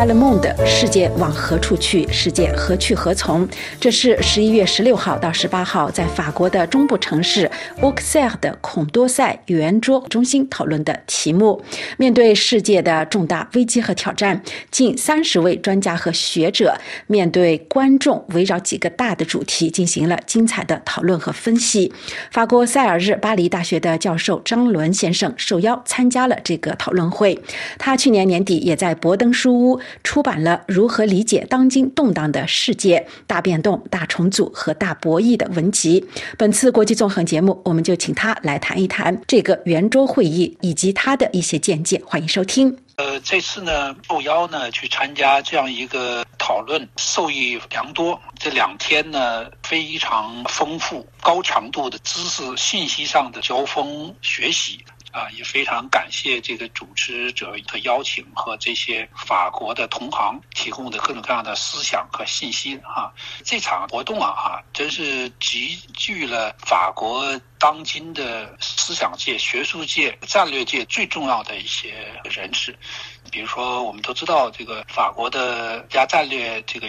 [0.00, 2.10] 乌瓦勒蒙的世界往何处去？
[2.10, 3.46] 世界何去何从？
[3.78, 7.50] 这是十一月十六号到十八号在法国的中部城市
[7.82, 11.62] 奥克塞尔的孔多塞圆桌中心讨论的题目。
[11.98, 16.74] 面对世界的重大危机和挑战，近三十位专家和学者
[17.06, 21.92] 面对观众，围绕几个大的主题进行了精彩的讨论和分析。
[22.30, 27.38] 法国塞尔日巴黎大学的教授张伦先生受邀参加了这个讨论会。
[27.76, 36.04] 他去年年底也在博登书屋出版了《如何理解当今动荡的世界：大变动、大重组和大博弈》的文集。
[36.36, 42.00] 本次国际纵横节目，我们就请他来谈一谈这个圆桌会议以及他的一些见解。
[42.04, 42.76] 欢迎收听。
[42.96, 48.20] 呃，这次呢，受邀呢去参加这样一个讨论，受益良多。
[48.38, 54.78] 这两天呢，非常丰富、高强度的知识信息上的交锋学习。
[55.12, 63.12] 啊，也非常感谢这个主持者的邀请和这些法国的同行提供的各种各样的思想和信息啊。
[63.44, 72.78] 这场活动啊，哈，真是集聚了法国当今的思想界、学术界、战略界最重要的一些人士。
[73.32, 76.88] 比如说，我们都知道这个法国的国家战略这个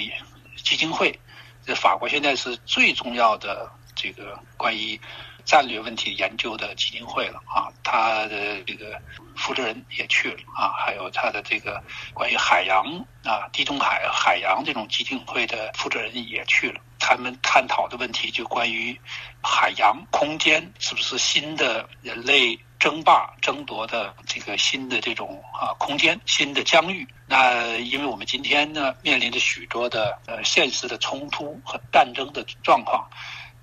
[0.64, 1.20] 基金会，
[1.66, 5.00] 这法国现在是最重要的这个关于。
[5.46, 9.02] 战略问题研究的基金会了啊，他的这个
[9.36, 11.82] 负责人也去了啊，还有他的这个
[12.14, 12.86] 关于海洋
[13.24, 16.82] 啊、地中海海洋这种基金会的负责人也去了。
[17.00, 19.00] 他们探讨的问题就关于
[19.42, 27.08] 海洋空间是不是新的人类争霸争夺的这个新的这种啊空间、新的疆域。
[27.26, 33.10] 那因为我们今天呢面临着许多的呃现实的冲突和战争的状况。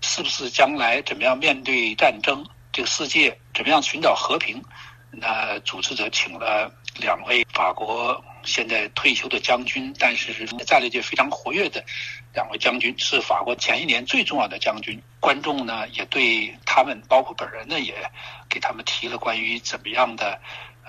[0.02, 2.44] 是不是将来怎么样面对战争？
[2.72, 4.62] 这个世界怎么样寻找和平？
[5.10, 11.84] 那主持者请了两位法国现在退休的将军，但是是战略界非常活跃的
[12.34, 15.02] 两位将军，是法国前一年最重要的将军。
[15.18, 17.94] 观众呢也对他们，包括本人呢，也
[18.48, 20.40] 给他们提了关于怎么样的。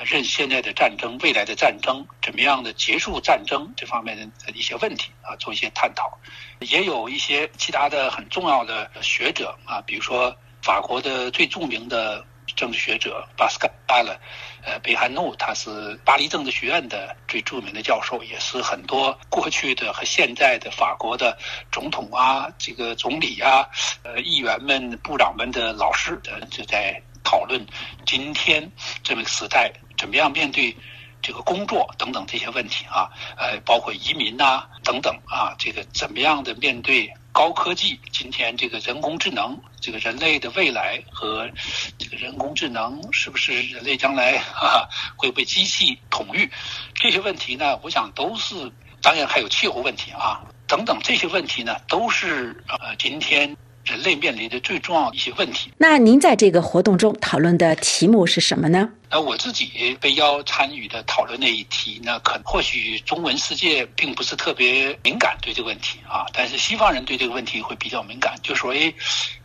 [0.05, 6.17] 认现在的战争、未来的战争，怎么样的结束战争这方面的一些问题啊，做一些探讨。
[6.59, 13.69] 也有一些其他的很重要的学者啊，比如说法国的最著名的政治学者巴斯卡
[14.01, 14.17] 勒，
[14.63, 21.37] 呃，贝汉诺，他是巴黎政治学院的最著名的教授，也是很多过去的和现在的法国的
[21.71, 23.67] 总统啊、这个总理啊、
[24.03, 27.65] 呃，议员们、部长们的老师，呃，就在讨论
[28.05, 28.71] 今天
[29.03, 29.71] 这个时代。
[29.99, 30.73] 怎么样面对
[31.21, 33.11] 这个工作等等这些问题啊？
[33.37, 37.99] 呃，包括移民呐、等等啊，这个怎么样的面对高科技？
[38.09, 41.49] 今天这个人工智能，这个人类的未来和
[41.97, 44.87] 这个人工智能是不是人类将来啊
[45.17, 46.49] 会被机器统御？
[46.93, 48.71] 这些问题呢，我想都是，
[49.01, 53.57] 当然还有气候问题啊等等这些问题呢，都是呃今天。
[53.85, 55.71] 人类面临的最重要一些问题。
[55.79, 58.89] 那您在这个活动中讨论的题目是什么呢？
[59.11, 68.93] 那我自己被邀参与的讨论那一题呢，可或许中文世界并不是特别敏感对这个问题啊，但是西方人对这个问题会比较敏感，就所谓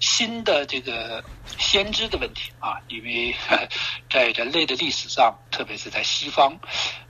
[0.00, 1.24] 新的这个
[1.58, 3.34] 先知的问题啊，因为
[4.10, 6.58] 在人类的历史上，特别是在西方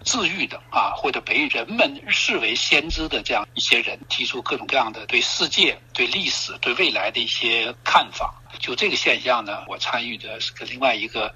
[0.04, 8.32] 治愈的啊，或者被人们视为先知的这样一些人，提出各种各样的对世界、对历史、对未来的一些看法。
[8.58, 11.34] 就这个现象呢，我参与的是跟另外一个。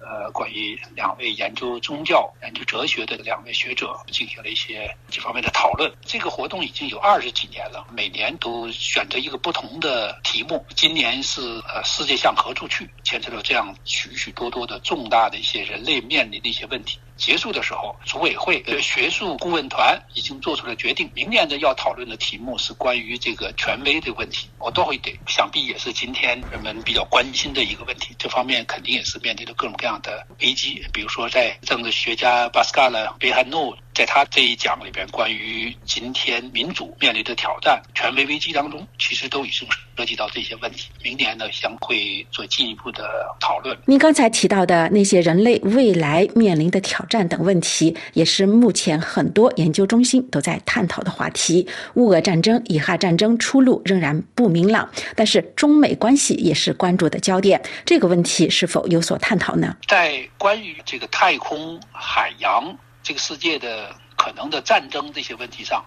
[0.00, 5.92] 呃，关于两位研究宗教、研究哲学的两位学者进行了一些这方面的讨论。
[6.02, 10.64] 这个活动已经有二十几年了，每年都选择一个不同的题目。
[10.76, 12.88] 今年是呃，世界向何处去？
[13.02, 17.00] 牵扯到这样许许多多的重大的一些人类面临的一些问题。
[17.18, 24.48] 结束的时候，组委会的学术顾问团已经做出了决定，明年的要讨论的题目是关于这个权威的问题。
[24.58, 28.14] 我都会给，想必也是今天人们比较关心的一个问题。
[28.18, 33.76] 这方面肯定也是面临着各种各样的危机，比如说在政治学家巴斯卡勒·贝汉诺。
[33.98, 39.66] 在他这一讲里边，关于今天民主面临的挑战、权威危机当中，其实都已经
[39.96, 40.88] 涉及到这些问题。
[41.02, 43.76] 明年呢，将会做进一步的讨论。
[43.86, 51.66] 您刚才提到的那些人类未来面临的挑战等问题，也是目前很多研究中心都在探讨的话题。
[51.94, 57.60] 乌俄战争、以哈战争出路仍然不明朗，但是中美关系也是关注的焦点。
[57.84, 59.76] 这个问题是否有所探讨呢？
[59.88, 62.78] 在关于这个太空、海洋。
[63.02, 65.84] 这个世界的可能的战争这些问题上，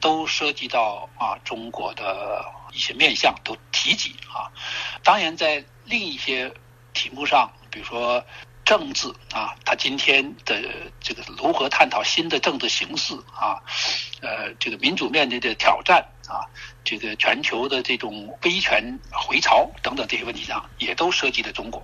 [0.00, 4.50] 都涉及到啊中国的一些面向都提及啊。
[5.02, 6.52] 当然，在另一些
[6.92, 8.24] 题目上，比如说
[8.64, 10.62] 政治啊，他今天的
[11.00, 13.60] 这个如何探讨新的政治形势啊，
[14.22, 16.40] 呃，这个民主面临的挑战啊，
[16.84, 21.82] 这个全球的这种威权回潮等等这些问题上，也都涉及了中国。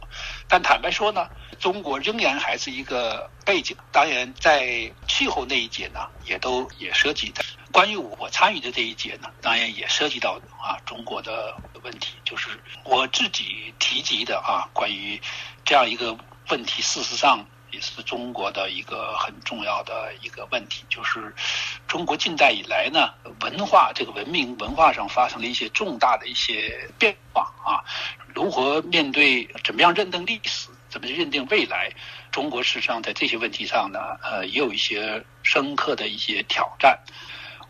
[0.49, 1.29] 但坦白说呢，
[1.59, 3.77] 中国仍然还是一个背景。
[3.93, 7.45] 当然，在气候那一节呢，也都也涉及的。
[7.73, 12.49] 关于我参与的这一节呢，当然也涉及到啊中国的问题，就是
[12.85, 15.21] 我自己提及的啊，关于
[15.65, 16.17] 这样一个
[16.49, 21.33] 问题，事实上也是中国的一个很重要的一个问题，就是
[21.91, 27.83] 中国近代以来呢，文化这个文明文化上发生了一些重大的一些变化啊，
[28.33, 31.91] 如何面对，怎么样认定历史，怎么认定未来，
[32.31, 36.97] 中国事实上在这些问题上呢，呃，也有一些深刻的一些挑战。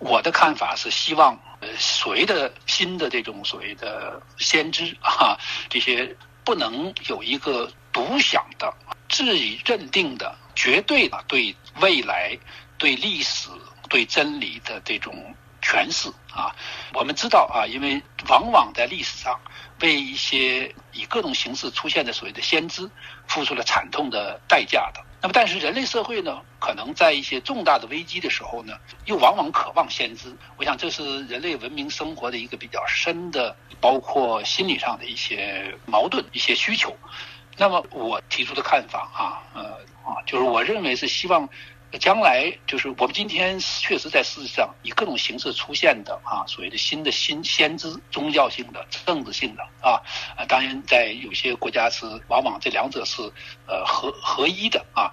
[0.01, 5.39] 我的看法是，希望呃，所谓的新的这种所谓的先知啊，
[5.71, 6.15] 这些
[6.45, 8.71] 不能有一个独享的、
[9.09, 12.37] 自己认定的、绝对的对未来、
[12.77, 13.49] 对历史、
[13.91, 16.57] 对真理的这种诠释啊。
[16.95, 19.39] 我们知道啊，因为往往在历史上
[19.81, 22.89] 为一些以各种形式出现的所谓的先知，
[23.27, 25.05] 付出了惨痛的代价的。
[25.23, 28.73] 那么，但是人类社会呢，可能在一些重大的危机的时候呢，
[29.05, 30.35] 又往往渴望先知。
[30.57, 36.97] 我想，这是人类文明生活的一个比较深的，包括心理上的一些矛盾、一些需求。
[37.59, 39.63] 那么，我提出的看法啊，呃
[40.11, 41.47] 啊，就是我认为是希望。
[41.99, 50.01] 将来就是我们今天确实在事实上以各种形式出现的啊，所谓的新的新先知，宗教性的、政治性的啊
[50.37, 53.21] 啊，当然在有些国家是往往这两者是
[53.67, 55.11] 呃合合一的啊，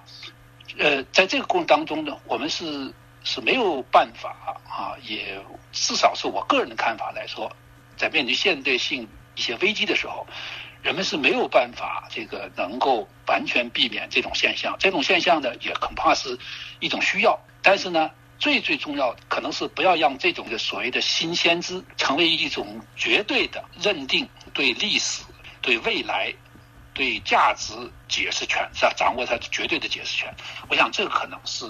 [0.78, 7.50] 呃，在这个过程当中呢，我们是是没有办法啊，也至少是我个人的看法来说，
[7.96, 10.24] 在面对现代性一些危机的时候。
[10.82, 16.38] 人们是没有办法这个能够完全避免这种现象，这种现象呢也恐怕是
[16.80, 17.38] 一种需要。
[17.62, 25.24] 但是呢，最最重要可能是不要让这种的所谓的新先知成为一种绝对的认定对历史、
[25.60, 26.32] 对未来、
[26.94, 27.74] 对价值
[28.08, 28.92] 解释权，是吧？
[28.96, 30.32] 掌握它的绝对的解释权。
[30.68, 31.66] 我想这个可能是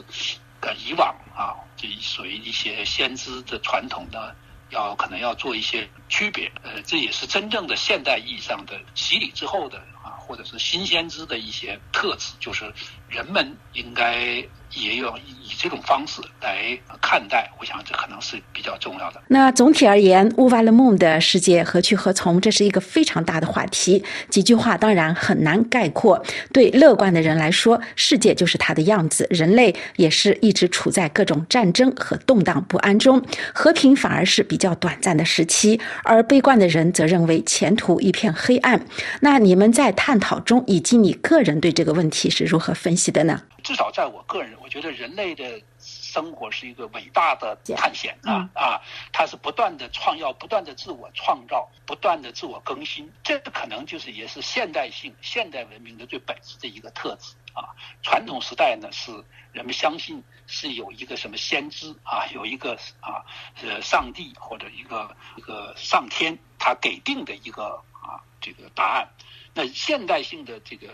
[0.60, 4.32] 跟以往啊这属于一些先知的传统呢。
[4.70, 12.72] 要可能要做一些区别，呃，这也是真正的现代意义上的洗礼之后的啊，或者是新先知的一些特质，就是
[13.08, 14.46] 人们应该。
[14.74, 19.20] 也要以这种方式来看待，我想这可能是比较重要的。
[19.28, 22.40] 那总体而言，乌瓦勒梦的世界何去何从？
[22.40, 24.04] 这是一个非常大的话题。
[24.28, 26.22] 几句话当然很难概括。
[26.52, 33.22] 对乐观的人来说，世界就是它的样子，人类也是一直处在各种战争和动荡不安中，
[33.54, 35.80] 和平反而是比较短暂的时期。
[36.04, 38.84] 而悲观的人则认为前途一片黑暗。
[39.20, 43.42] 那你们在探讨中，以及你个人对这个问题是如何分析的呢？
[43.68, 48.80] 至少在我个人，我觉得人类的生活是一个伟大的探险啊啊！
[49.12, 53.12] 它是不断的创造，不断的自我创造，不断的自我更新。
[53.22, 57.76] 这可能就是也是现代性、现代文明的最本质的一个特质啊。
[58.02, 59.12] 传统时代呢，是
[59.52, 63.22] 人们相信是有一个什么先知啊，有一个啊，
[63.62, 69.06] 呃，上帝或者一个一个上天他给定的一个啊这个答案。
[69.52, 70.88] 那现代性的这个。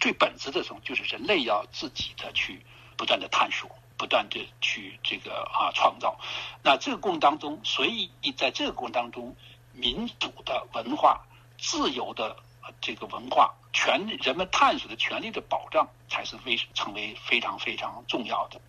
[0.00, 2.64] 最本质的种就是人类要自己的去
[2.96, 6.18] 不断的探索，不断的去这个啊创造。
[6.62, 9.34] 那这个过程当中，所以在这个过程当中，
[9.72, 11.20] 民主的文化、
[11.58, 12.36] 自由的
[12.80, 18.60] 这个文化、权人们探索的权利的保障，才是非成为非常非常重要的。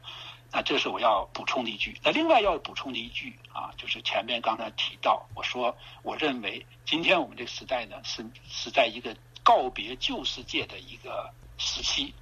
[0.52, 1.96] 那这是我要补充的一句。
[2.04, 9.16] 那另外要补充的一句啊，就是前面刚才提到，我说我认为今天我们这个时代呢，是是在一个。
[9.50, 12.14] 告别旧世界的一个时期，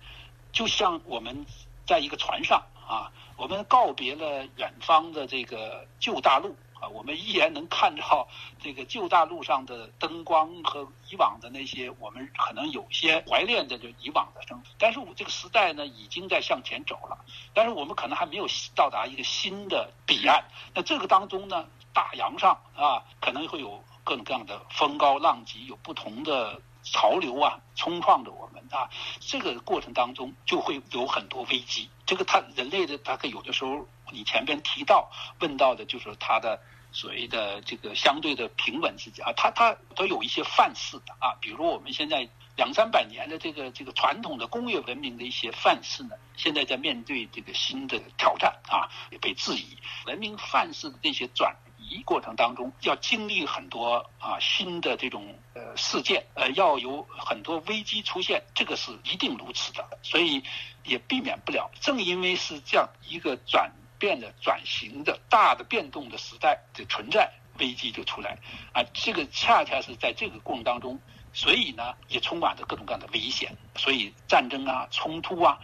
[0.54, 1.46] 就像我们
[1.86, 8.26] 在一个船上啊，我们告别了远方的这个旧大陆啊，我们依然能看到
[8.64, 14.64] 这个旧大陆上的灯光和以往的那些我们可能有些怀念的就以往的生活。
[14.80, 20.46] 但是我这个时代呢，已经在向前走了，但是我们可能还没有到达一个新的彼岸。
[20.74, 26.62] 那这个当中呢，大洋上啊，可能会有各种各样的风高浪急，有不同的。
[26.92, 28.90] 潮流啊，冲撞着我们啊，
[29.20, 31.90] 这个过程当中就会有很多危机。
[32.06, 36.60] 这个他人类的，他可有的时候，你前边提到问到的，就是他的
[36.92, 49.78] 所谓的这个相对的平稳自己啊，他他都有一些范式的啊，比如我们现在两三百年的这个这个传统的工业文明的一些范式呢，现在在面对这个新的挑战啊，也被质疑。
[50.06, 51.56] 文明范式的这些转
[51.90, 51.98] 移。
[51.98, 60.44] 移过程当中，要经历很多啊新的这种呃事件，呃，要有很多危机出现，这个是一定如此的，所以
[60.84, 61.72] 也避免不了。
[61.82, 68.38] 正因为是这样一个转变的、转型的大的变动的时代的存在，危机就出来
[68.74, 68.84] 啊。
[68.94, 71.00] 这个恰恰是在这个过程当中，
[71.34, 73.56] 所以呢，也充满着各种各样的危险。
[73.76, 75.58] 所以战争啊、冲突啊。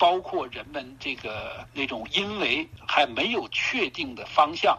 [0.00, 4.78] 包括人们这个那种，因为还没有确定的方向，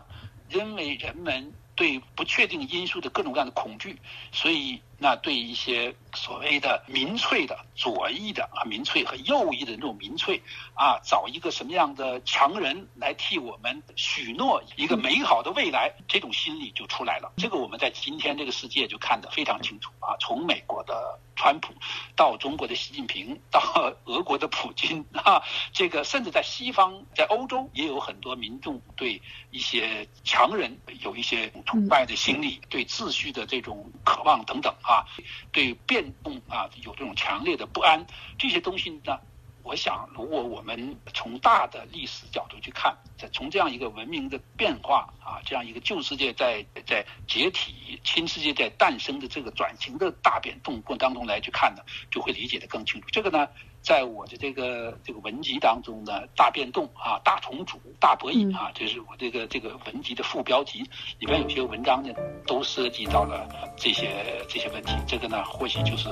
[0.52, 3.98] 因为人们对不确定因素的各种各样的恐惧，
[4.32, 4.82] 所以。
[5.00, 10.42] 那对一些所谓的民粹的左翼的啊，民粹和右翼的那种民粹
[10.74, 17.32] 啊，找一个什么样的强人来替我们许诺一个美好的未来，这种心理就出来了。
[17.38, 21.74] 这个我们在今天这个世界就看得非常清楚啊，从美国的川普
[22.16, 23.62] 到中国的习近平，到
[24.04, 25.42] 俄国的普京啊，
[25.72, 34.76] 这个甚至在西方，在欧洲也有很多民众对一些强人有一些崇拜的心理，对秩序的这种渴望等等。
[34.90, 35.06] 啊
[35.52, 38.04] 对变动啊有这种强烈的不安，
[38.40, 39.20] 这些东西呢，
[39.62, 53.08] 我想如果我们从大的历史角度去看，在从这样一个文明的变化啊，这样一个旧世界在在解体、新世界在诞生的这个转型的大变动过程当中来去看呢，就会理解的更清楚。
[53.12, 53.48] 这个呢。
[53.82, 60.84] 在我的这个这个文集当中呢，大变动啊，大重组，大博弈啊，这是我这个这个文集的副标题。
[61.20, 62.14] 里边有些文章呢，
[62.46, 64.10] 都涉及到了这些
[64.48, 64.94] 这些问题。
[65.08, 66.10] 这个呢，或许就是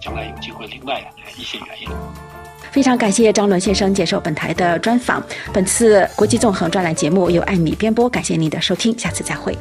[0.00, 1.00] 将来有机会另外
[1.36, 1.88] 一些原因。
[2.72, 5.22] 非常感谢张伦先生接受本台的专访。
[5.52, 9.56] 本次国际纵横专栏节目由艾米编播，感谢您的收听，下次再会。